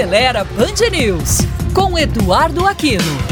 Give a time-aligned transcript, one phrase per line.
[0.00, 1.40] Acelera Band News,
[1.74, 3.29] com Eduardo Aquino.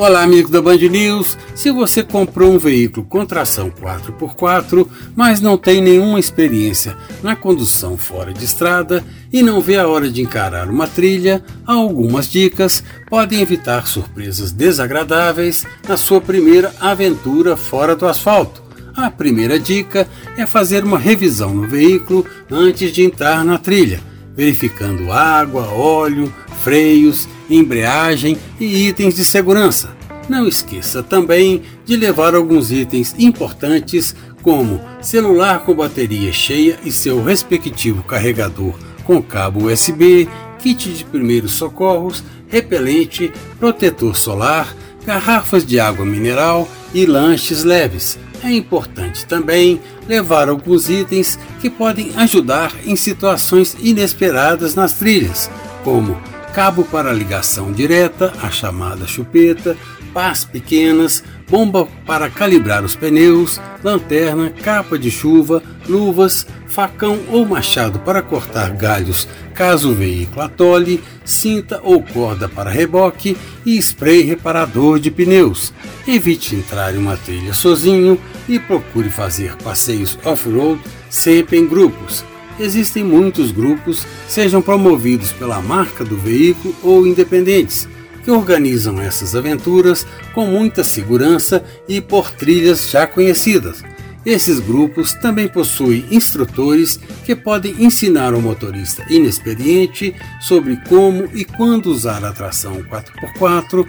[0.00, 1.36] Olá, amigos da Band News.
[1.54, 7.98] Se você comprou um veículo com tração 4x4, mas não tem nenhuma experiência na condução
[7.98, 13.42] fora de estrada e não vê a hora de encarar uma trilha, algumas dicas podem
[13.42, 18.62] evitar surpresas desagradáveis na sua primeira aventura fora do asfalto.
[18.96, 24.00] A primeira dica é fazer uma revisão no veículo antes de entrar na trilha,
[24.34, 26.32] verificando água, óleo,
[26.62, 29.96] freios, embreagem e itens de segurança.
[30.28, 37.22] Não esqueça também de levar alguns itens importantes como celular com bateria cheia e seu
[37.22, 40.28] respectivo carregador com cabo USB,
[40.60, 48.18] kit de primeiros socorros, repelente, protetor solar, garrafas de água mineral e lanches leves.
[48.42, 55.50] É importante também levar alguns itens que podem ajudar em situações inesperadas nas trilhas,
[55.84, 56.16] como
[56.52, 59.76] cabo para ligação direta, a chamada chupeta,
[60.12, 67.98] pás pequenas, bomba para calibrar os pneus, lanterna, capa de chuva, luvas, facão ou machado
[68.00, 69.28] para cortar galhos
[69.60, 75.70] caso o veículo atole, cinta ou corda para reboque e spray reparador de pneus.
[76.08, 82.24] Evite entrar em uma trilha sozinho e procure fazer passeios off-road sempre em grupos.
[82.60, 87.88] Existem muitos grupos, sejam promovidos pela marca do veículo ou independentes
[88.22, 93.82] que organizam essas aventuras com muita segurança e por trilhas já conhecidas.
[94.26, 101.86] Esses grupos também possuem instrutores que podem ensinar ao motorista inexperiente sobre como e quando
[101.86, 103.86] usar a tração 4x4,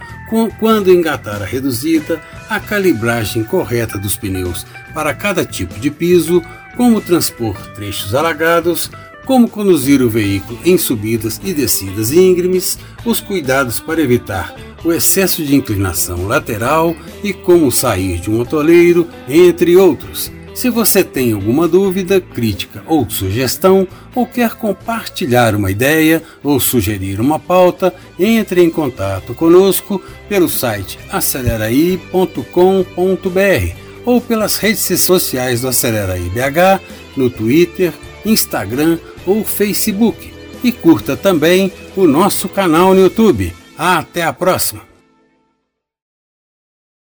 [0.58, 6.42] quando engatar a reduzida, a calibragem correta dos pneus para cada tipo de piso,
[6.76, 8.90] como transpor trechos alagados,
[9.26, 15.44] como conduzir o veículo em subidas e descidas íngremes, os cuidados para evitar o excesso
[15.44, 20.32] de inclinação lateral e como sair de um atoleiro, entre outros.
[20.54, 27.22] Se você tem alguma dúvida, crítica ou sugestão, ou quer compartilhar uma ideia ou sugerir
[27.22, 36.30] uma pauta, entre em contato conosco pelo site aceleraí.com.br ou pelas redes sociais do Aceleraí
[36.30, 36.82] BH,
[37.16, 37.94] no Twitter,
[38.26, 40.34] Instagram ou Facebook.
[40.64, 43.54] E curta também o nosso canal no YouTube.
[43.78, 44.91] Até a próxima!